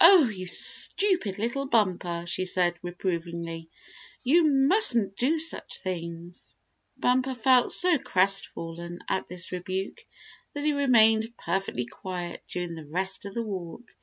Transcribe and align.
"Oh, 0.00 0.28
you 0.28 0.46
stupid 0.46 1.36
little 1.36 1.66
Bumper!" 1.66 2.26
she 2.28 2.44
said, 2.44 2.78
reprovingly. 2.80 3.70
"You 4.22 4.44
mustn't 4.48 5.16
do 5.16 5.40
such 5.40 5.78
things!" 5.80 6.56
Bumper 6.96 7.34
felt 7.34 7.72
so 7.72 7.98
crestfallen 7.98 9.00
at 9.08 9.26
this 9.26 9.50
rebuke 9.50 10.06
that 10.52 10.62
he 10.62 10.72
remained 10.72 11.26
perfectly 11.36 11.86
quiet 11.86 12.44
during 12.46 12.76
the 12.76 12.86
rest 12.86 13.24
of 13.24 13.34
the 13.34 13.42
walk. 13.42 13.96